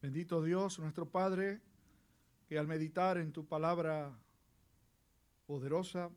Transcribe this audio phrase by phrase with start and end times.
[0.00, 1.60] Bendito Dios, nuestro Padre,
[2.48, 4.16] que al meditar en tu palabra
[5.46, 6.10] poderosa,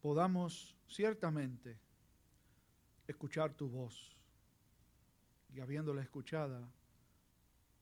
[0.00, 1.78] podamos ciertamente
[3.06, 4.16] escuchar tu voz.
[5.52, 6.70] Y habiéndola escuchada,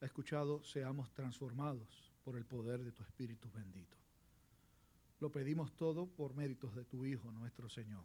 [0.01, 3.97] escuchado, seamos transformados por el poder de tu Espíritu bendito.
[5.21, 8.05] Lo pedimos todo por méritos de tu Hijo, nuestro Señor.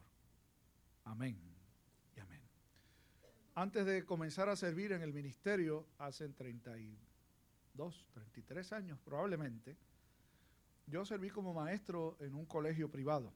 [1.04, 1.53] Amén.
[3.56, 9.78] Antes de comenzar a servir en el ministerio, hace 32, 33 años probablemente,
[10.88, 13.32] yo serví como maestro en un colegio privado.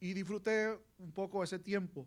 [0.00, 2.06] Y disfruté un poco ese tiempo.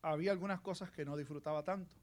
[0.00, 1.94] Había algunas cosas que no disfrutaba tanto.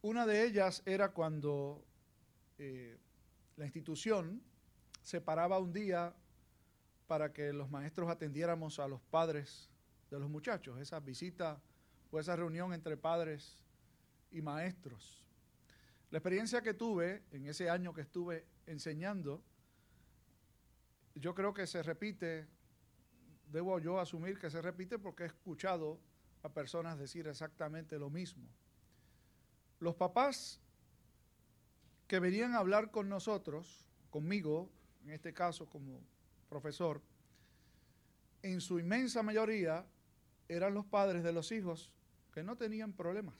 [0.00, 1.84] Una de ellas era cuando
[2.58, 2.98] eh,
[3.56, 4.40] la institución
[5.02, 6.14] separaba un día
[7.08, 9.71] para que los maestros atendiéramos a los padres
[10.12, 11.58] de los muchachos, esa visita
[12.10, 13.58] o esa reunión entre padres
[14.30, 15.24] y maestros.
[16.10, 19.42] La experiencia que tuve en ese año que estuve enseñando,
[21.14, 22.46] yo creo que se repite,
[23.50, 25.98] debo yo asumir que se repite porque he escuchado
[26.42, 28.46] a personas decir exactamente lo mismo.
[29.80, 30.60] Los papás
[32.06, 34.68] que venían a hablar con nosotros, conmigo,
[35.04, 36.02] en este caso como
[36.50, 37.00] profesor,
[38.42, 39.86] en su inmensa mayoría
[40.52, 41.92] eran los padres de los hijos
[42.32, 43.34] que no tenían problemas,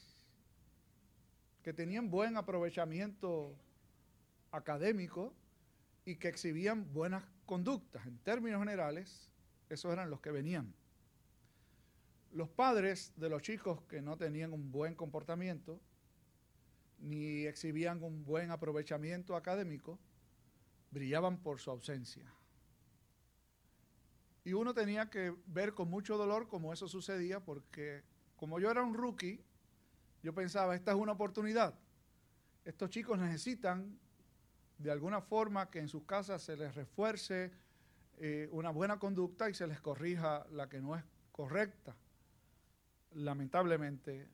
[1.62, 3.55] que tenían buen aprovechamiento
[4.50, 5.34] académico
[6.05, 8.06] y que exhibían buenas conductas.
[8.06, 9.30] En términos generales,
[9.68, 10.74] esos eran los que venían.
[12.33, 15.80] Los padres de los chicos que no tenían un buen comportamiento,
[16.98, 19.98] ni exhibían un buen aprovechamiento académico,
[20.90, 22.33] brillaban por su ausencia.
[24.44, 28.02] Y uno tenía que ver con mucho dolor cómo eso sucedía, porque
[28.36, 29.40] como yo era un rookie,
[30.22, 31.74] yo pensaba, esta es una oportunidad.
[32.64, 33.98] Estos chicos necesitan
[34.78, 37.52] de alguna forma que en sus casas se les refuerce
[38.18, 41.94] eh, una buena conducta y se les corrija la que no es correcta.
[43.12, 44.28] Lamentablemente,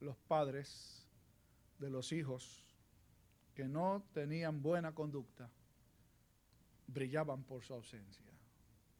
[0.00, 1.06] los padres
[1.78, 2.64] de los hijos
[3.54, 5.50] que no tenían buena conducta
[6.86, 8.33] brillaban por su ausencia.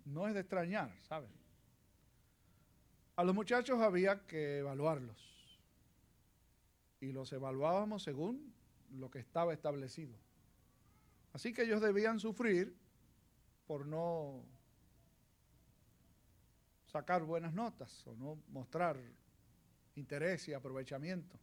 [0.04, 1.31] No es de extrañar, ¿saben?
[3.16, 5.34] A los muchachos había que evaluarlos
[7.00, 8.53] y los evaluábamos según
[8.91, 10.16] lo que estaba establecido.
[11.32, 12.76] Así que ellos debían sufrir
[13.66, 14.44] por no
[16.86, 19.00] sacar buenas notas o no mostrar
[19.97, 21.38] interés y aprovechamiento.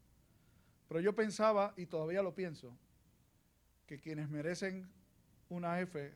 [0.88, 2.78] Pero yo pensaba, y todavía lo pienso,
[3.86, 4.90] que quienes merecen
[5.50, 6.14] una F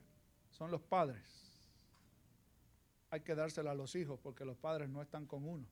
[0.50, 1.45] son los padres.
[3.16, 5.64] Hay que dársela a los hijos porque los padres no están con uno.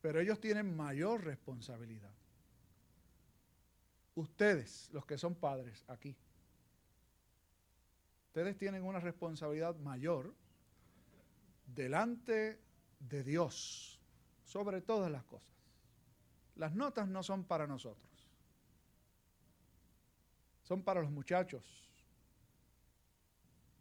[0.00, 2.12] Pero ellos tienen mayor responsabilidad.
[4.14, 6.14] Ustedes, los que son padres aquí,
[8.28, 10.32] ustedes tienen una responsabilidad mayor
[11.66, 12.60] delante
[13.00, 13.98] de Dios
[14.44, 15.56] sobre todas las cosas.
[16.54, 18.30] Las notas no son para nosotros,
[20.62, 21.90] son para los muchachos,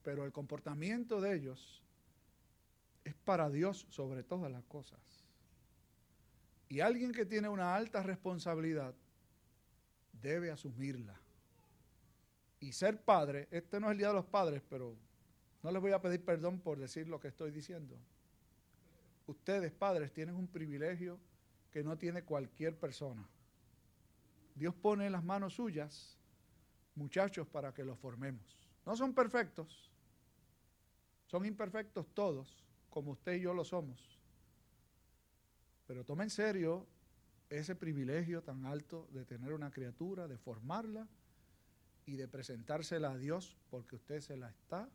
[0.02, 1.81] pero el comportamiento de ellos
[3.04, 5.00] es para Dios sobre todas las cosas.
[6.70, 8.94] Y alguien que tiene una alta responsabilidad
[10.22, 11.20] debe asumirla.
[12.60, 14.96] Y ser padre, este no es el Día de los Padres, pero
[15.64, 17.98] no les voy a pedir perdón por decir lo que estoy diciendo.
[19.28, 21.20] Ustedes, padres, tienen un privilegio
[21.72, 23.28] que no tiene cualquier persona.
[24.56, 26.18] Dios pone en las manos suyas
[26.96, 28.46] muchachos para que los formemos.
[28.86, 29.90] No son perfectos,
[31.26, 34.20] son imperfectos todos, como usted y yo lo somos.
[35.88, 36.86] Pero tome en serio
[37.50, 41.08] ese privilegio tan alto de tener una criatura, de formarla
[42.06, 44.88] y de presentársela a Dios porque usted se la está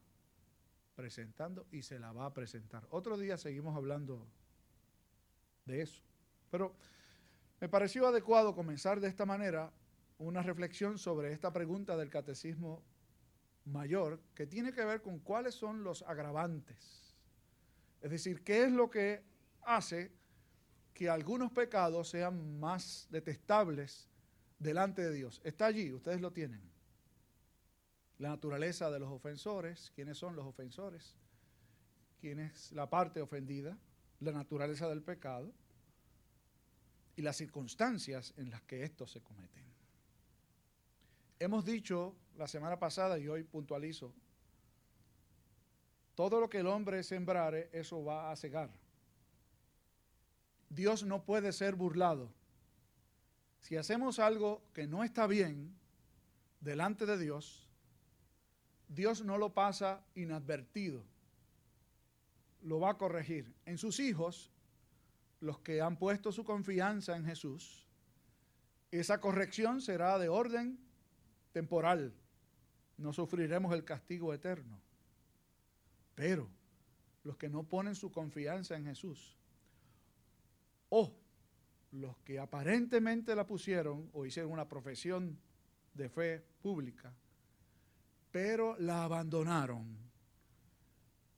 [0.94, 2.86] presentando y se la va a presentar.
[2.90, 4.26] Otro día seguimos hablando
[5.64, 6.02] de eso.
[6.50, 6.74] Pero
[7.60, 9.72] me pareció adecuado comenzar de esta manera
[10.18, 12.82] una reflexión sobre esta pregunta del catecismo
[13.64, 17.05] mayor que tiene que ver con cuáles son los agravantes.
[18.06, 19.20] Es decir, qué es lo que
[19.62, 20.12] hace
[20.94, 24.08] que algunos pecados sean más detestables
[24.60, 25.40] delante de Dios.
[25.42, 26.60] Está allí, ustedes lo tienen.
[28.18, 31.16] La naturaleza de los ofensores, quiénes son los ofensores,
[32.20, 33.76] quién es la parte ofendida,
[34.20, 35.52] la naturaleza del pecado
[37.16, 39.64] y las circunstancias en las que estos se cometen.
[41.40, 44.14] Hemos dicho la semana pasada y hoy puntualizo,
[46.16, 48.70] todo lo que el hombre sembrare, eso va a cegar.
[50.70, 52.32] Dios no puede ser burlado.
[53.60, 55.76] Si hacemos algo que no está bien
[56.60, 57.68] delante de Dios,
[58.88, 61.04] Dios no lo pasa inadvertido,
[62.62, 63.54] lo va a corregir.
[63.66, 64.50] En sus hijos,
[65.40, 67.86] los que han puesto su confianza en Jesús,
[68.90, 70.78] esa corrección será de orden
[71.52, 72.14] temporal.
[72.96, 74.85] No sufriremos el castigo eterno.
[76.16, 76.48] Pero
[77.22, 79.36] los que no ponen su confianza en Jesús,
[80.88, 81.14] o
[81.92, 85.38] los que aparentemente la pusieron o hicieron una profesión
[85.94, 87.14] de fe pública,
[88.32, 89.96] pero la abandonaron,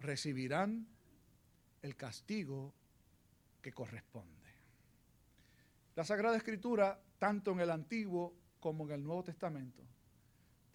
[0.01, 0.87] recibirán
[1.83, 2.73] el castigo
[3.61, 4.49] que corresponde.
[5.97, 9.83] La Sagrada Escritura, tanto en el Antiguo como en el Nuevo Testamento,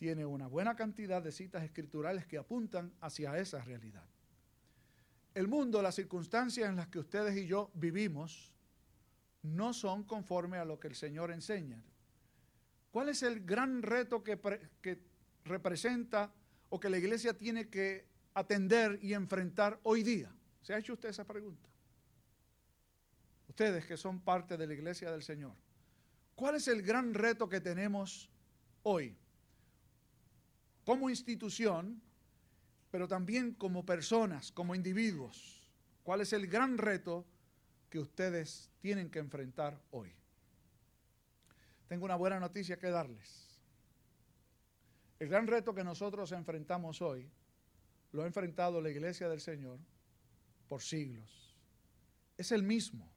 [0.04, 4.04] tiene una buena cantidad de citas escriturales que apuntan hacia esa realidad.
[5.34, 8.52] El mundo, las circunstancias en las que ustedes y yo vivimos,
[9.44, 11.82] no son conforme a lo que el Señor enseña.
[12.92, 14.38] ¿Cuál es el gran reto que,
[14.82, 15.00] que
[15.46, 16.34] representa
[16.68, 20.36] o que la iglesia tiene que atender y enfrentar hoy día?
[20.64, 21.70] ¿Se ha hecho usted esa pregunta?
[23.48, 25.56] Ustedes que son parte de la iglesia del Señor.
[26.36, 28.30] ¿Cuál es el gran reto que tenemos
[28.82, 29.18] hoy?
[30.86, 32.02] Como institución,
[32.92, 35.62] pero también como personas, como individuos.
[36.04, 37.26] ¿Cuál es el gran reto
[37.90, 40.12] que ustedes tienen que enfrentar hoy?
[41.88, 43.62] Tengo una buena noticia que darles.
[45.20, 47.30] El gran reto que nosotros enfrentamos hoy
[48.12, 49.80] lo ha enfrentado la iglesia del Señor
[50.68, 51.56] por siglos.
[52.38, 53.10] Es el mismo.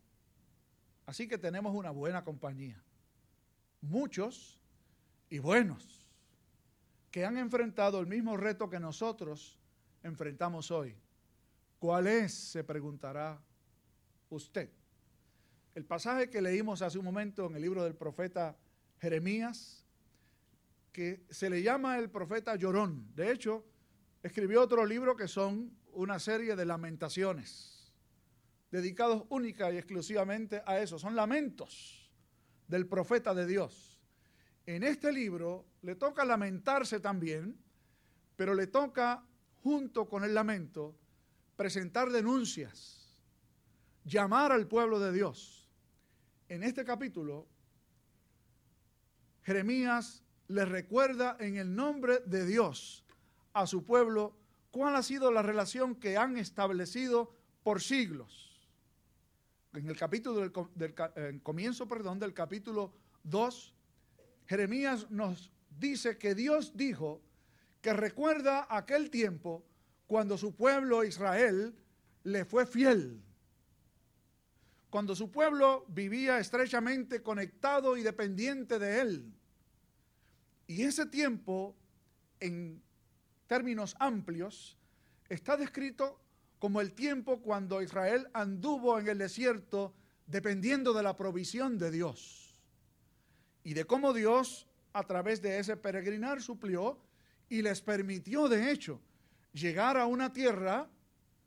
[1.05, 2.83] Así que tenemos una buena compañía.
[3.81, 4.61] Muchos
[5.29, 6.06] y buenos
[7.17, 9.59] que han enfrentado el mismo reto que nosotros
[10.03, 10.95] enfrentamos hoy.
[11.79, 12.35] ¿Cuál es?
[12.35, 13.43] Se preguntará
[14.29, 14.69] usted.
[15.75, 18.55] El pasaje que leímos hace un momento en el libro del profeta
[19.01, 19.83] Jeremías,
[20.93, 23.09] que se le llama el profeta llorón.
[23.15, 23.65] De hecho,
[24.23, 27.95] escribió otro libro que son una serie de lamentaciones,
[28.71, 30.99] dedicados única y exclusivamente a eso.
[30.99, 32.13] Son lamentos
[32.69, 33.96] del profeta de Dios.
[34.67, 37.57] En este libro le toca lamentarse también,
[38.35, 39.25] pero le toca,
[39.63, 40.95] junto con el lamento,
[41.55, 43.23] presentar denuncias,
[44.05, 45.69] llamar al pueblo de Dios.
[46.49, 47.47] En este capítulo,
[49.43, 53.05] Jeremías le recuerda en el nombre de Dios
[53.53, 54.37] a su pueblo
[54.73, 58.69] cuál ha sido la relación que han establecido por siglos.
[59.73, 60.41] En el capítulo
[60.75, 62.93] del, comienzo, del capítulo
[63.23, 63.76] 2,
[64.47, 67.21] Jeremías nos dice que Dios dijo
[67.81, 69.65] que recuerda aquel tiempo
[70.07, 71.75] cuando su pueblo Israel
[72.25, 73.23] le fue fiel.
[74.89, 79.35] Cuando su pueblo vivía estrechamente conectado y dependiente de él.
[80.69, 81.77] Y ese tiempo,
[82.41, 82.83] en
[83.47, 84.79] términos amplios,
[85.29, 86.21] está descrito
[86.59, 89.93] como el tiempo cuando Israel anduvo en el desierto
[90.27, 92.46] dependiendo de la provisión de Dios
[93.67, 97.01] y de cómo Dios a través de ese peregrinar suplió
[97.49, 99.01] y les permitió de hecho
[99.53, 100.89] llegar a una tierra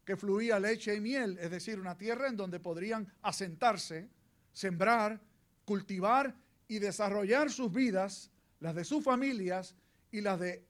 [0.03, 4.09] que fluía leche y miel, es decir, una tierra en donde podrían asentarse,
[4.51, 5.21] sembrar,
[5.63, 6.35] cultivar
[6.67, 8.29] y desarrollar sus vidas
[8.59, 9.73] las de sus familias
[10.11, 10.65] y las de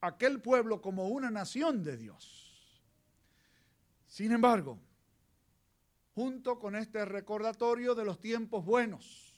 [0.00, 2.82] aquel pueblo como una nación de Dios.
[4.08, 4.76] Sin embargo,
[6.16, 9.29] junto con este recordatorio de los tiempos buenos,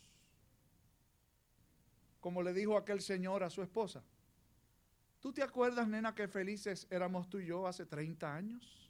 [2.22, 4.00] como le dijo aquel señor a su esposa,
[5.18, 8.88] ¿tú te acuerdas, nena, que felices éramos tú y yo hace 30 años?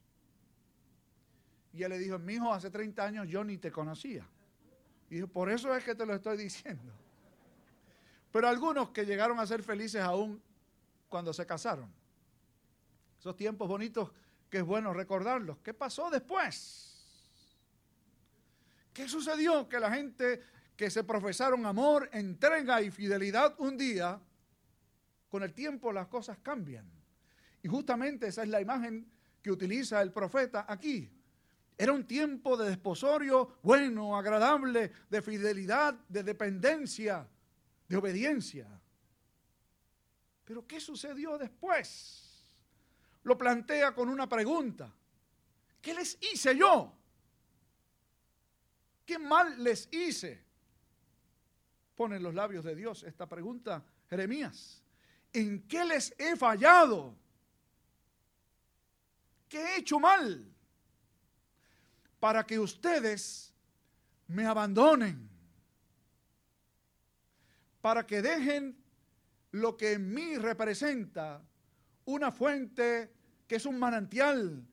[1.73, 4.29] Y ella le dijo, mi hijo, hace 30 años yo ni te conocía.
[5.09, 6.93] Y dijo, por eso es que te lo estoy diciendo.
[8.31, 10.43] Pero algunos que llegaron a ser felices aún
[11.09, 11.91] cuando se casaron.
[13.19, 14.13] Esos tiempos bonitos
[14.51, 15.57] que es bueno recordarlos.
[15.61, 17.03] ¿Qué pasó después?
[18.93, 19.67] ¿Qué sucedió?
[19.71, 20.43] Que la gente
[20.83, 24.21] que se profesaron amor, entrega y fidelidad un día,
[25.29, 26.91] con el tiempo las cosas cambian.
[27.63, 29.09] Y justamente esa es la imagen
[29.41, 31.09] que utiliza el profeta aquí.
[31.79, 37.29] Era un tiempo de desposorio bueno, agradable, de fidelidad, de dependencia,
[37.87, 38.67] de obediencia.
[40.45, 42.45] Pero ¿qué sucedió después?
[43.23, 44.93] Lo plantea con una pregunta.
[45.81, 46.93] ¿Qué les hice yo?
[49.07, 50.51] ¿Qué mal les hice?
[51.95, 54.83] Pone en los labios de Dios esta pregunta Jeremías.
[55.33, 57.17] ¿En qué les he fallado?
[59.49, 60.51] ¿Qué he hecho mal?
[62.19, 63.53] Para que ustedes
[64.29, 65.29] me abandonen,
[67.81, 68.83] para que dejen
[69.51, 71.43] lo que en mí representa
[72.05, 73.13] una fuente
[73.47, 74.67] que es un manantial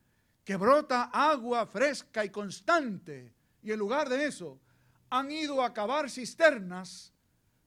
[0.44, 3.34] que brota agua fresca y constante.
[3.62, 4.60] Y en lugar de eso,
[5.10, 7.14] han ido a cavar cisternas,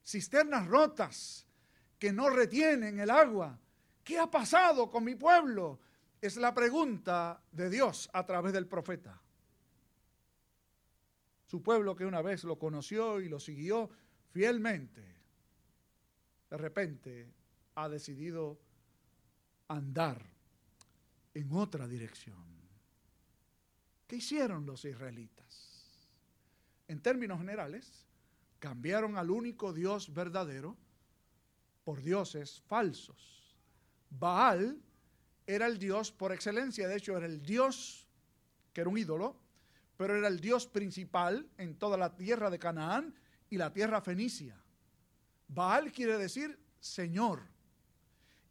[0.05, 1.47] cisternas rotas,
[1.99, 3.59] que no retienen el agua.
[4.03, 5.79] ¿Qué ha pasado con mi pueblo?
[6.21, 9.21] Es la pregunta de Dios a través del profeta.
[11.47, 13.91] Su pueblo que una vez lo conoció y lo siguió
[14.31, 15.03] fielmente,
[16.49, 17.33] de repente
[17.75, 18.59] ha decidido
[19.69, 20.21] andar
[21.35, 22.45] en otra dirección.
[24.07, 25.72] ¿Qué hicieron los israelitas?
[26.93, 28.07] En términos generales,
[28.59, 30.77] cambiaron al único Dios verdadero
[31.85, 33.57] por dioses falsos.
[34.11, 34.79] Baal
[35.47, 38.07] era el Dios por excelencia, de hecho era el Dios
[38.75, 39.39] que era un ídolo,
[39.97, 43.15] pero era el Dios principal en toda la tierra de Canaán
[43.49, 44.63] y la tierra fenicia.
[45.49, 47.41] Baal quiere decir Señor.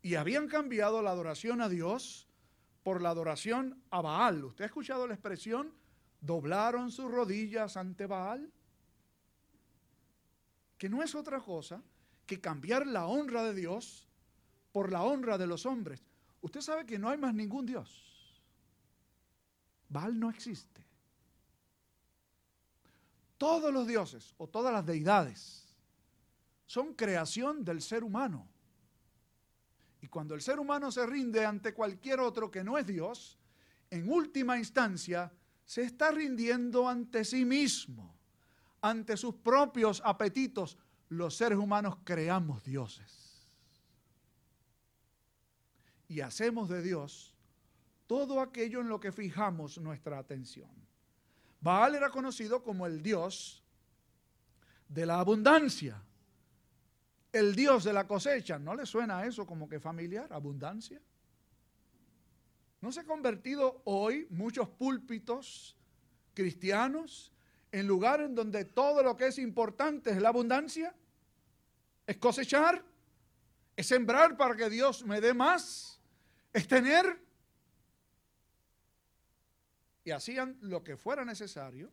[0.02, 2.28] Y habían cambiado la adoración a Dios
[2.82, 4.46] por la adoración a Baal.
[4.46, 5.80] ¿Usted ha escuchado la expresión
[6.22, 8.50] doblaron sus rodillas ante Baal?
[10.78, 11.84] Que no es otra cosa
[12.26, 14.08] que cambiar la honra de Dios
[14.72, 16.02] por la honra de los hombres.
[16.42, 18.42] Usted sabe que no hay más ningún Dios.
[19.90, 20.86] Baal no existe.
[23.38, 25.68] Todos los dioses o todas las deidades
[26.68, 28.48] son creación del ser humano.
[30.00, 33.38] Y cuando el ser humano se rinde ante cualquier otro que no es Dios,
[33.90, 35.32] en última instancia
[35.72, 38.14] se está rindiendo ante sí mismo,
[38.82, 40.78] ante sus propios apetitos.
[41.08, 43.50] Los seres humanos creamos dioses.
[46.10, 47.34] Y hacemos de Dios
[48.06, 50.70] todo aquello en lo que fijamos nuestra atención.
[51.62, 53.64] Baal era conocido como el Dios
[54.90, 56.04] de la abundancia
[57.32, 58.60] el Dios de la cosecha.
[58.60, 60.34] ¿No le suena eso como que familiar?
[60.34, 61.02] Abundancia.
[62.82, 65.78] ¿No se han convertido hoy muchos púlpitos
[66.34, 67.32] cristianos
[67.72, 70.96] en lugares donde todo lo que es importante es la abundancia?
[72.08, 72.84] ¿Es cosechar?
[73.76, 76.00] ¿Es sembrar para que Dios me dé más?
[76.52, 77.24] ¿Es tener?
[80.04, 81.92] Y hacían lo que fuera necesario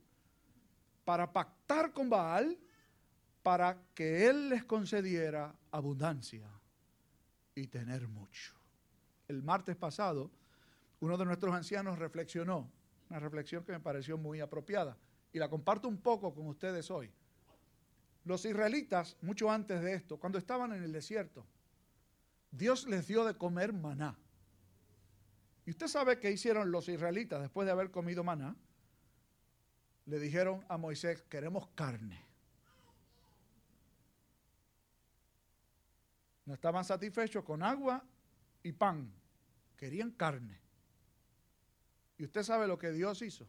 [1.04, 2.58] para pactar con Baal
[3.42, 6.48] para que Él les concediera abundancia
[7.54, 8.54] y tener mucho.
[9.28, 10.30] El martes pasado,
[11.00, 12.70] uno de nuestros ancianos reflexionó,
[13.08, 14.96] una reflexión que me pareció muy apropiada,
[15.32, 17.10] y la comparto un poco con ustedes hoy.
[18.24, 21.46] Los israelitas, mucho antes de esto, cuando estaban en el desierto,
[22.50, 24.16] Dios les dio de comer maná.
[25.64, 28.56] ¿Y usted sabe qué hicieron los israelitas después de haber comido maná?
[30.06, 32.24] Le dijeron a Moisés, queremos carne.
[36.46, 38.02] No estaban satisfechos con agua
[38.62, 39.12] y pan.
[39.76, 40.58] Querían carne.
[42.18, 43.48] Y usted sabe lo que Dios hizo.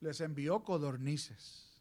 [0.00, 1.80] Les envió codornices.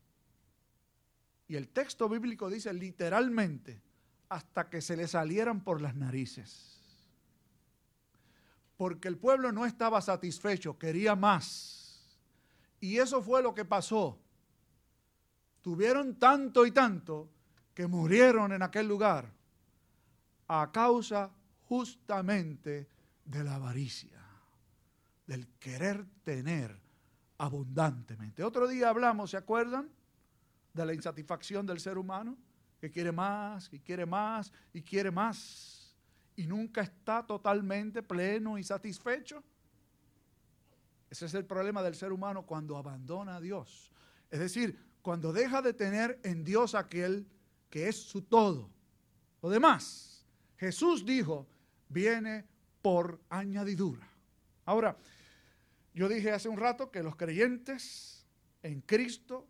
[1.47, 3.81] Y el texto bíblico dice literalmente,
[4.29, 6.77] hasta que se le salieran por las narices.
[8.77, 11.79] Porque el pueblo no estaba satisfecho, quería más.
[12.79, 14.19] Y eso fue lo que pasó.
[15.61, 17.29] Tuvieron tanto y tanto
[17.73, 19.33] que murieron en aquel lugar
[20.47, 21.31] a causa
[21.67, 22.87] justamente
[23.25, 24.18] de la avaricia,
[25.29, 26.75] del querer tener
[27.37, 28.43] abundantemente.
[28.43, 29.87] Otro día hablamos, ¿se acuerdan?
[30.73, 32.35] De la insatisfacción del ser humano,
[32.81, 35.95] que quiere más, y quiere más, y quiere más,
[36.35, 39.43] y nunca está totalmente pleno y satisfecho.
[41.11, 43.91] Ese es el problema del ser humano cuando abandona a Dios.
[44.31, 47.27] Es decir, cuando deja de tener en Dios aquel
[47.69, 48.71] que es su todo.
[49.43, 50.25] Lo demás
[50.57, 51.47] Jesús dijo,
[51.87, 52.45] viene
[52.81, 54.09] por añadidura.
[54.65, 54.97] Ahora,
[55.99, 58.25] yo dije hace un rato que los creyentes
[58.63, 59.45] en Cristo,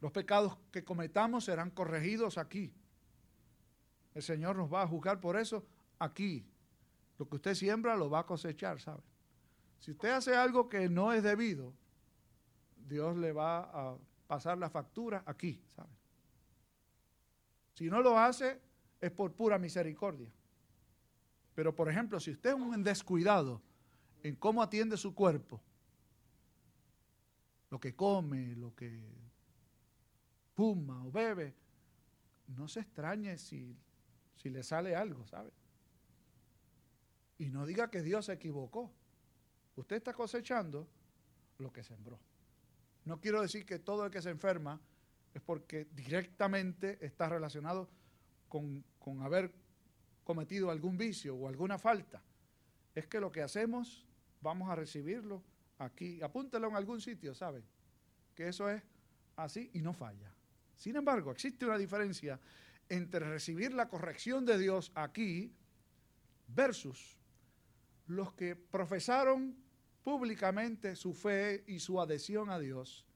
[0.00, 2.74] los pecados que cometamos serán corregidos aquí.
[4.14, 5.64] El Señor nos va a juzgar por eso
[6.00, 6.44] aquí.
[7.20, 9.00] Lo que usted siembra lo va a cosechar, ¿sabe?
[9.78, 11.72] Si usted hace algo que no es debido,
[12.88, 15.94] Dios le va a pasar la factura aquí, ¿sabe?
[17.74, 18.60] Si no lo hace,
[19.00, 20.32] es por pura misericordia.
[21.54, 23.62] Pero por ejemplo, si usted es un descuidado
[24.22, 25.60] en cómo atiende su cuerpo,
[27.70, 29.00] lo que come, lo que
[30.54, 31.54] fuma o bebe,
[32.48, 33.76] no se extrañe si,
[34.36, 35.50] si le sale algo, ¿sabe?
[37.38, 38.92] Y no diga que Dios se equivocó.
[39.74, 40.86] Usted está cosechando
[41.58, 42.20] lo que sembró.
[43.04, 44.80] No quiero decir que todo el que se enferma
[45.34, 47.88] es porque directamente está relacionado
[48.48, 49.52] con, con haber
[50.24, 52.22] cometido algún vicio o alguna falta.
[52.94, 54.06] Es que lo que hacemos,
[54.42, 55.42] vamos a recibirlo
[55.78, 56.20] aquí.
[56.22, 57.64] Apúntelo en algún sitio, ¿saben?
[58.34, 58.82] Que eso es
[59.36, 60.30] así y no falla.
[60.76, 62.38] Sin embargo, existe una diferencia
[62.88, 65.54] entre recibir la corrección de Dios aquí
[66.48, 67.16] versus
[68.08, 69.56] los que profesaron
[70.02, 73.06] públicamente su fe y su adhesión a Dios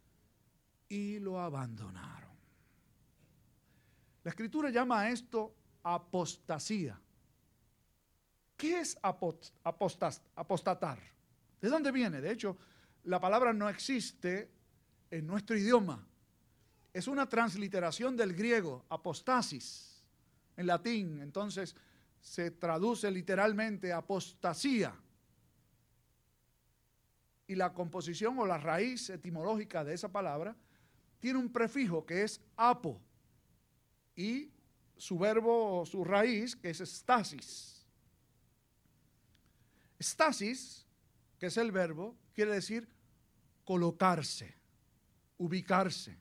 [0.88, 2.30] y lo abandonaron.
[4.22, 7.00] La escritura llama a esto apostasía.
[8.56, 11.15] ¿Qué es apostatar?
[11.66, 12.20] ¿De dónde viene?
[12.20, 12.56] De hecho,
[13.06, 14.48] la palabra no existe
[15.10, 16.06] en nuestro idioma.
[16.92, 20.00] Es una transliteración del griego, apostasis,
[20.56, 21.20] en latín.
[21.20, 21.74] Entonces
[22.20, 24.94] se traduce literalmente apostasía.
[27.48, 30.54] Y la composición o la raíz etimológica de esa palabra
[31.18, 33.00] tiene un prefijo que es apo
[34.14, 34.52] y
[34.96, 37.84] su verbo o su raíz que es stasis.
[39.98, 40.85] Stasis,
[41.38, 42.88] que es el verbo, quiere decir
[43.64, 44.54] colocarse,
[45.38, 46.16] ubicarse.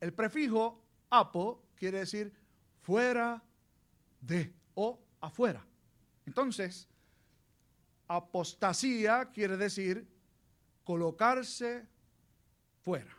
[0.00, 2.32] El prefijo apo quiere decir
[2.80, 3.42] fuera
[4.20, 5.64] de o afuera.
[6.26, 6.88] Entonces,
[8.06, 10.06] apostasía quiere decir
[10.84, 11.86] colocarse
[12.80, 13.16] fuera.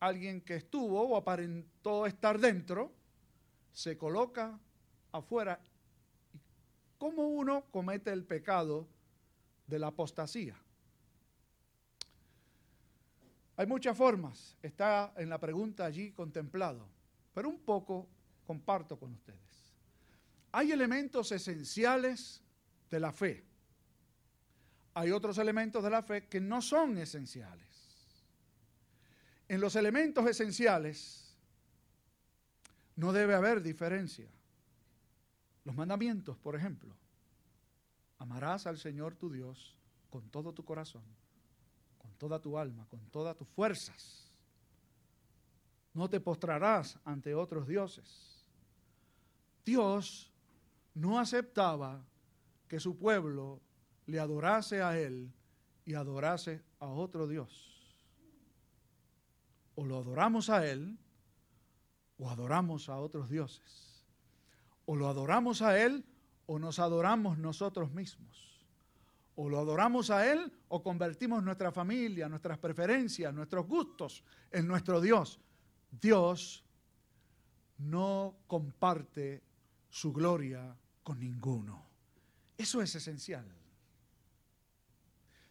[0.00, 2.92] Alguien que estuvo o aparentó estar dentro,
[3.72, 4.58] se coloca
[5.12, 5.60] afuera.
[7.02, 8.86] ¿Cómo uno comete el pecado
[9.66, 10.54] de la apostasía?
[13.56, 16.86] Hay muchas formas, está en la pregunta allí contemplado,
[17.34, 18.06] pero un poco
[18.46, 19.74] comparto con ustedes.
[20.52, 22.40] Hay elementos esenciales
[22.88, 23.44] de la fe.
[24.94, 28.14] Hay otros elementos de la fe que no son esenciales.
[29.48, 31.36] En los elementos esenciales
[32.94, 34.30] no debe haber diferencia.
[35.64, 37.01] Los mandamientos, por ejemplo.
[38.22, 39.76] Amarás al Señor tu Dios
[40.10, 41.02] con todo tu corazón
[42.22, 44.30] toda tu alma, con todas tus fuerzas.
[45.92, 48.46] No te postrarás ante otros dioses.
[49.64, 50.30] Dios
[50.94, 52.00] no aceptaba
[52.68, 53.60] que su pueblo
[54.06, 55.32] le adorase a Él
[55.84, 57.92] y adorase a otro Dios.
[59.74, 60.96] O lo adoramos a Él
[62.18, 64.04] o adoramos a otros dioses.
[64.86, 66.04] O lo adoramos a Él
[66.46, 68.66] o nos adoramos nosotros mismos.
[69.34, 75.00] O lo adoramos a Él o convertimos nuestra familia, nuestras preferencias, nuestros gustos en nuestro
[75.00, 75.40] Dios.
[75.90, 76.64] Dios
[77.78, 79.42] no comparte
[79.88, 81.86] su gloria con ninguno.
[82.56, 83.46] Eso es esencial.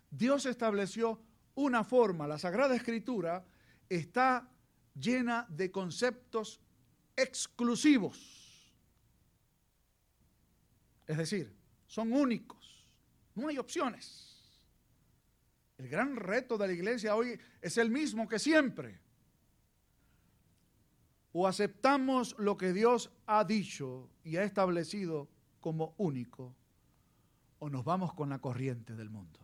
[0.10, 1.22] Dios estableció
[1.56, 3.46] una forma, la Sagrada Escritura
[3.90, 4.50] está
[4.94, 6.60] llena de conceptos
[7.16, 8.41] exclusivos.
[11.12, 11.54] Es decir,
[11.88, 12.88] son únicos.
[13.36, 14.34] No hay opciones.
[15.78, 18.98] El gran reto de la iglesia hoy es el mismo que siempre.
[21.34, 25.28] O aceptamos lo que Dios ha dicho y ha establecido
[25.60, 26.56] como único,
[27.60, 29.42] o nos vamos con la corriente del mundo.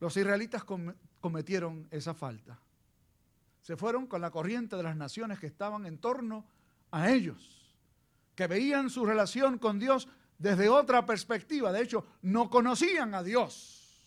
[0.00, 0.64] Los israelitas
[1.20, 2.58] cometieron esa falta.
[3.60, 6.46] Se fueron con la corriente de las naciones que estaban en torno
[6.90, 7.63] a ellos,
[8.34, 11.72] que veían su relación con Dios desde otra perspectiva.
[11.72, 14.04] De hecho, no conocían a Dios.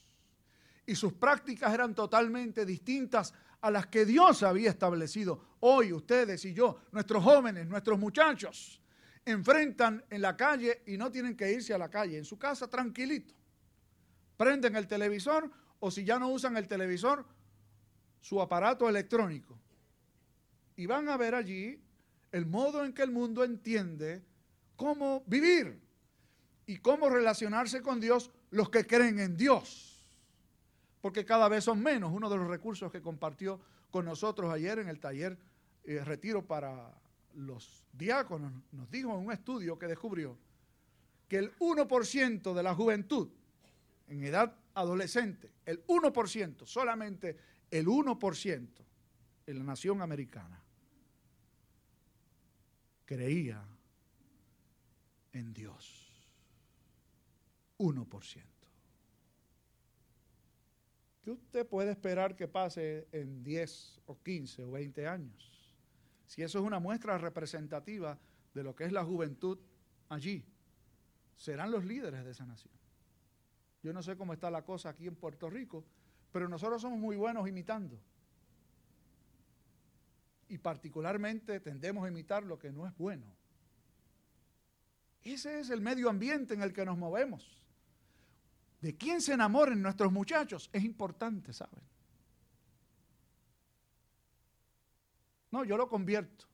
[0.85, 5.57] Y sus prácticas eran totalmente distintas a las que Dios había establecido.
[5.61, 8.81] Hoy ustedes y yo, nuestros jóvenes, nuestros muchachos,
[9.25, 12.69] enfrentan en la calle y no tienen que irse a la calle, en su casa
[12.69, 13.33] tranquilito.
[14.37, 17.25] Prenden el televisor o si ya no usan el televisor,
[18.21, 19.57] su aparato electrónico.
[20.75, 21.81] Y van a ver allí
[22.31, 24.23] el modo en que el mundo entiende
[24.75, 25.79] cómo vivir
[26.65, 30.05] y cómo relacionarse con Dios los que creen en Dios.
[31.01, 32.11] Porque cada vez son menos.
[32.11, 33.59] Uno de los recursos que compartió
[33.91, 35.37] con nosotros ayer en el taller
[35.83, 36.93] eh, Retiro para
[37.35, 40.37] los diáconos nos dijo en un estudio que descubrió
[41.27, 43.29] que el 1% de la juventud
[44.07, 47.37] en edad adolescente, el 1%, solamente
[47.69, 48.67] el 1%
[49.47, 50.61] en la nación americana,
[53.07, 53.63] creía
[55.31, 56.11] en Dios.
[57.79, 58.43] 1%.
[61.23, 65.73] ¿Qué usted puede esperar que pase en 10 o 15 o 20 años?
[66.25, 68.19] Si eso es una muestra representativa
[68.53, 69.57] de lo que es la juventud
[70.09, 70.45] allí,
[71.35, 72.73] serán los líderes de esa nación.
[73.83, 75.85] Yo no sé cómo está la cosa aquí en Puerto Rico,
[76.31, 77.99] pero nosotros somos muy buenos imitando.
[80.57, 83.25] Particularmente tendemos a imitar lo que no es bueno.
[85.23, 87.61] Ese es el medio ambiente en el que nos movemos.
[88.81, 91.81] De quién se enamoren nuestros muchachos es importante, ¿saben?
[95.51, 96.45] No, yo lo convierto.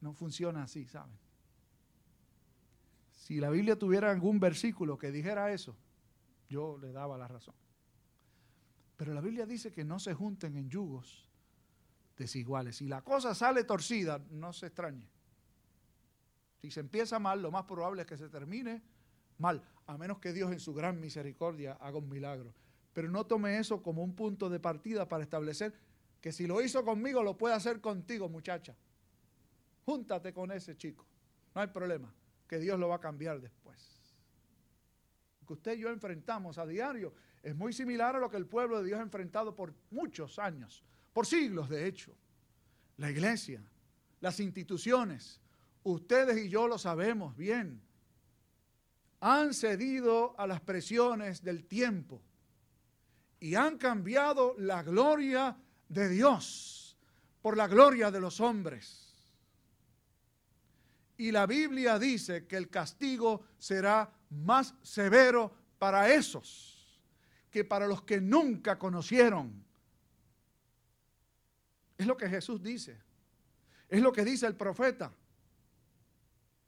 [0.00, 1.18] No funciona así, ¿saben?
[3.10, 5.74] Si la Biblia tuviera algún versículo que dijera eso,
[6.48, 7.54] yo le daba la razón.
[8.96, 11.23] Pero la Biblia dice que no se junten en yugos
[12.16, 12.76] desiguales.
[12.76, 15.08] Si la cosa sale torcida, no se extrañe.
[16.60, 18.82] Si se empieza mal, lo más probable es que se termine
[19.38, 22.54] mal, a menos que Dios en su gran misericordia haga un milagro.
[22.92, 25.74] Pero no tome eso como un punto de partida para establecer
[26.20, 28.74] que si lo hizo conmigo, lo puede hacer contigo, muchacha.
[29.84, 31.04] Júntate con ese chico.
[31.54, 32.14] No hay problema,
[32.48, 34.14] que Dios lo va a cambiar después.
[35.40, 38.46] Lo que usted y yo enfrentamos a diario es muy similar a lo que el
[38.46, 40.82] pueblo de Dios ha enfrentado por muchos años,
[41.14, 42.14] por siglos de hecho.
[42.98, 43.62] La iglesia,
[44.20, 45.40] las instituciones,
[45.84, 47.80] ustedes y yo lo sabemos bien,
[49.20, 52.20] han cedido a las presiones del tiempo
[53.40, 55.56] y han cambiado la gloria
[55.88, 56.98] de Dios
[57.40, 59.14] por la gloria de los hombres.
[61.16, 67.00] Y la Biblia dice que el castigo será más severo para esos
[67.50, 69.64] que para los que nunca conocieron.
[71.96, 73.00] Es lo que Jesús dice.
[73.88, 75.12] Es lo que dice el profeta.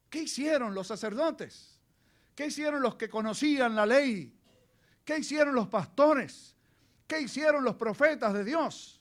[0.09, 1.81] ¿Qué hicieron los sacerdotes?
[2.35, 4.33] ¿Qué hicieron los que conocían la ley?
[5.05, 6.55] ¿Qué hicieron los pastores?
[7.07, 9.01] ¿Qué hicieron los profetas de Dios?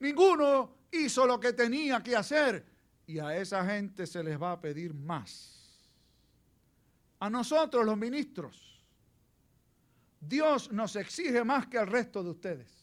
[0.00, 2.64] Ninguno hizo lo que tenía que hacer
[3.06, 5.56] y a esa gente se les va a pedir más.
[7.20, 8.84] A nosotros los ministros,
[10.20, 12.77] Dios nos exige más que al resto de ustedes.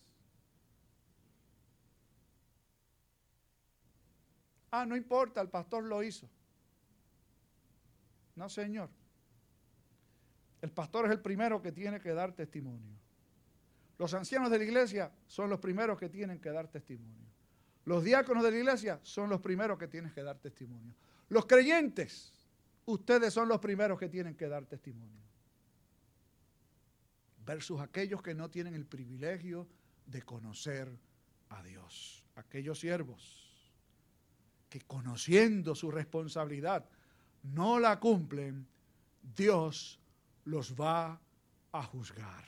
[4.77, 6.29] Ah, no importa, el pastor lo hizo.
[8.35, 8.89] No, Señor.
[10.61, 12.93] El pastor es el primero que tiene que dar testimonio.
[13.97, 17.25] Los ancianos de la iglesia son los primeros que tienen que dar testimonio.
[17.85, 20.93] Los diáconos de la iglesia son los primeros que tienen que dar testimonio.
[21.29, 22.33] Los creyentes,
[22.85, 25.23] ustedes son los primeros que tienen que dar testimonio.
[27.45, 29.69] Versus aquellos que no tienen el privilegio
[30.05, 30.91] de conocer
[31.47, 32.25] a Dios.
[32.35, 33.44] Aquellos siervos
[34.75, 36.83] que conociendo su responsabilidad
[37.43, 38.67] no la cumplen,
[39.21, 40.01] Dios
[40.43, 41.17] los va
[41.71, 42.43] a juzgar.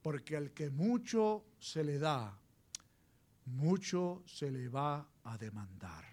[0.00, 2.34] Porque al que mucho se le da,
[3.44, 6.06] mucho se le va a demandar.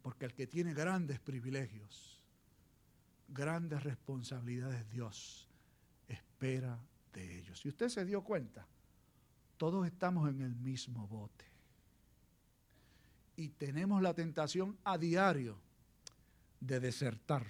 [0.00, 2.18] Porque el que tiene grandes privilegios,
[3.28, 5.50] grandes responsabilidades, Dios
[6.08, 7.60] espera de ellos.
[7.60, 8.66] Si usted se dio cuenta,
[9.58, 11.53] todos estamos en el mismo bote.
[13.36, 15.58] Y tenemos la tentación a diario
[16.60, 17.46] de desertar,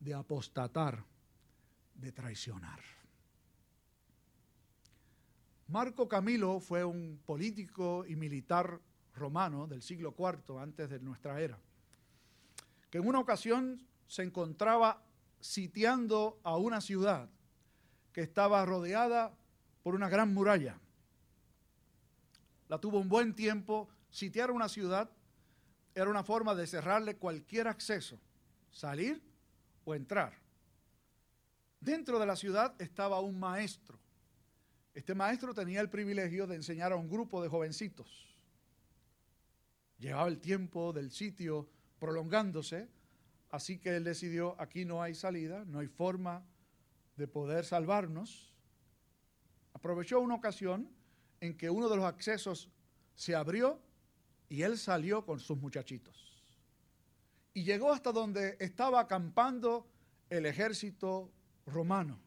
[0.00, 1.04] de apostatar,
[1.94, 2.80] de traicionar.
[5.68, 8.80] Marco Camilo fue un político y militar
[9.14, 11.58] romano del siglo IV antes de nuestra era,
[12.88, 15.02] que en una ocasión se encontraba
[15.40, 17.28] sitiando a una ciudad
[18.12, 19.34] que estaba rodeada
[19.82, 20.78] por una gran muralla.
[22.68, 23.88] La tuvo un buen tiempo.
[24.16, 25.10] Sitiar una ciudad
[25.94, 28.18] era una forma de cerrarle cualquier acceso,
[28.70, 29.22] salir
[29.84, 30.32] o entrar.
[31.80, 33.98] Dentro de la ciudad estaba un maestro
[34.96, 38.34] este maestro tenía el privilegio de enseñar a un grupo de jovencitos.
[39.98, 42.88] Llevaba el tiempo del sitio prolongándose,
[43.50, 46.46] así que él decidió, aquí no hay salida, no hay forma
[47.14, 48.54] de poder salvarnos.
[49.74, 50.88] Aprovechó una ocasión
[51.40, 52.70] en que uno de los accesos
[53.14, 53.78] se abrió
[54.48, 56.44] y él salió con sus muchachitos.
[57.52, 59.86] Y llegó hasta donde estaba acampando
[60.28, 61.30] el ejército
[61.66, 62.18] romano.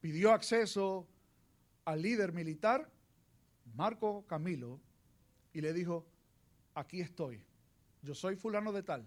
[0.00, 1.06] Pidió acceso
[1.84, 2.90] al líder militar,
[3.74, 4.80] Marco Camilo,
[5.52, 6.06] y le dijo,
[6.74, 7.42] aquí estoy,
[8.02, 9.06] yo soy fulano de tal.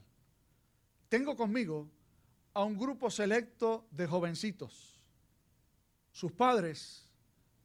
[1.10, 1.89] Tengo conmigo
[2.54, 4.99] a un grupo selecto de jovencitos.
[6.12, 7.10] Sus padres,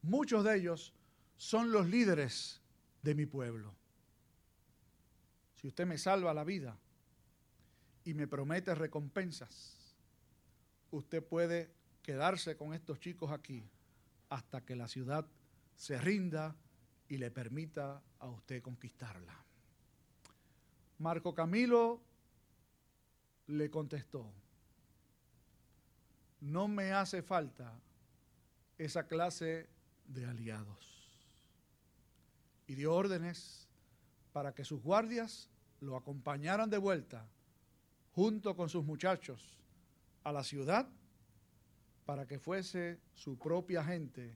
[0.01, 0.93] muchos de ellos,
[1.35, 2.61] son los líderes
[3.01, 3.78] de mi pueblo.
[5.59, 6.77] Si usted me salva la vida
[8.05, 9.93] y me promete recompensas,
[10.89, 11.69] usted puede
[12.01, 13.69] quedarse con estos chicos aquí
[14.29, 15.25] hasta que la ciudad
[15.75, 16.55] se rinda
[17.09, 19.35] y le permita a usted conquistarla.
[20.97, 22.01] Marco Camilo
[23.47, 24.31] le contestó,
[26.39, 27.77] no me hace falta
[28.77, 29.67] esa clase
[30.07, 30.87] de aliados.
[32.65, 33.68] Y dio órdenes
[34.31, 35.49] para que sus guardias
[35.81, 37.27] lo acompañaran de vuelta
[38.13, 39.57] junto con sus muchachos
[40.23, 40.87] a la ciudad
[42.05, 44.35] para que fuese su propia gente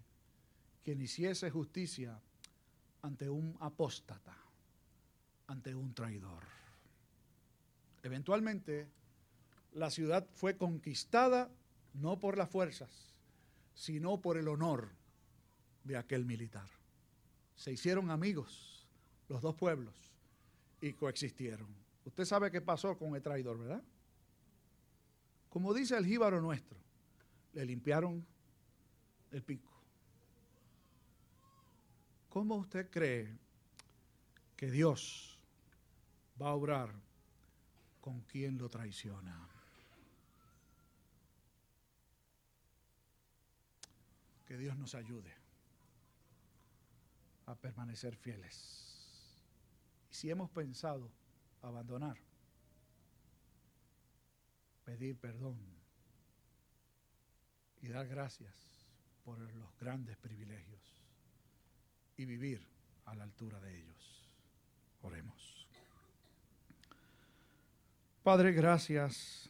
[0.84, 2.20] quien hiciese justicia
[3.02, 4.38] ante un apóstata,
[5.48, 6.44] ante un traidor.
[8.04, 8.88] Eventualmente,
[9.74, 11.50] la ciudad fue conquistada
[11.94, 13.14] no por las fuerzas,
[13.74, 14.92] sino por el honor
[15.84, 16.70] de aquel militar.
[17.56, 18.73] Se hicieron amigos
[19.30, 19.96] los dos pueblos
[20.82, 21.68] y coexistieron.
[22.06, 23.84] Usted sabe qué pasó con el traidor, ¿verdad?
[25.50, 26.78] Como dice el jíbaro nuestro,
[27.54, 28.26] le limpiaron
[29.32, 29.72] el pico.
[32.30, 33.38] ¿Cómo usted cree
[34.56, 35.40] que Dios
[36.42, 36.92] va a obrar
[38.02, 39.48] con quien lo traiciona?
[44.48, 45.32] Que Dios nos ayude
[47.46, 48.83] a permanecer fieles.
[50.14, 51.12] Y si hemos pensado
[51.64, 52.20] abandonar,
[54.86, 55.58] pedir perdón
[57.82, 58.54] y dar gracias
[59.26, 60.82] por los grandes privilegios
[62.16, 62.64] y vivir
[63.06, 64.30] a la altura de ellos.
[65.02, 65.68] Oremos.
[68.22, 69.50] Padre, gracias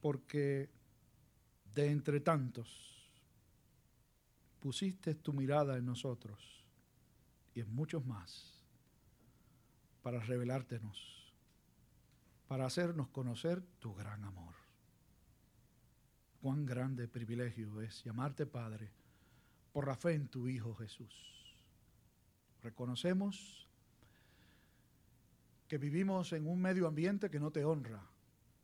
[0.00, 0.68] porque
[1.76, 3.08] de entre tantos
[4.58, 6.64] pusiste tu mirada en nosotros
[7.54, 8.55] y en muchos más
[10.06, 11.34] para revelártenos,
[12.46, 14.54] para hacernos conocer tu gran amor.
[16.40, 18.88] Cuán grande privilegio es llamarte Padre
[19.72, 21.56] por la fe en tu Hijo Jesús.
[22.62, 23.66] Reconocemos
[25.66, 28.06] que vivimos en un medio ambiente que no te honra,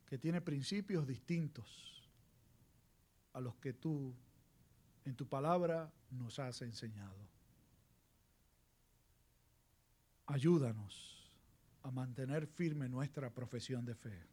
[0.07, 2.09] que tiene principios distintos
[3.33, 4.15] a los que tú
[5.05, 7.19] en tu palabra nos has enseñado.
[10.27, 11.22] Ayúdanos
[11.83, 14.27] a mantener firme nuestra profesión de fe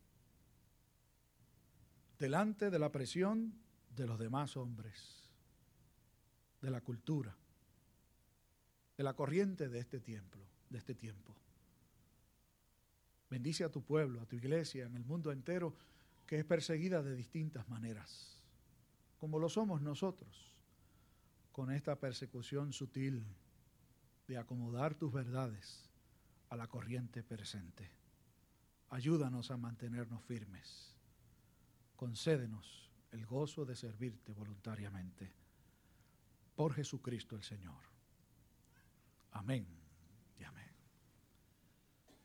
[2.19, 3.53] delante de la presión
[3.95, 5.23] de los demás hombres,
[6.61, 7.35] de la cultura,
[8.97, 10.37] de la corriente de este tiempo,
[10.69, 11.33] de este tiempo.
[13.29, 15.73] Bendice a tu pueblo, a tu iglesia, en el mundo entero,
[16.25, 18.43] que es perseguida de distintas maneras,
[19.17, 20.53] como lo somos nosotros,
[21.53, 23.23] con esta persecución sutil
[24.27, 25.88] de acomodar tus verdades
[26.49, 27.91] a la corriente presente.
[28.89, 30.95] Ayúdanos a mantenernos firmes.
[31.95, 35.31] Concédenos el gozo de servirte voluntariamente.
[36.55, 37.83] Por Jesucristo el Señor.
[39.31, 39.78] Amén.